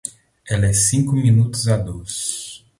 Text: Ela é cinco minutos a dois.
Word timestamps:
Ela 0.49 0.65
é 0.65 0.73
cinco 0.73 1.13
minutos 1.15 1.67
a 1.67 1.77
dois. 1.77 2.65